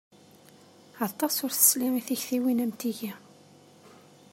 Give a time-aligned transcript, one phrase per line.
[1.05, 3.11] Aṭas ur tesli i tiktiwin am tigi.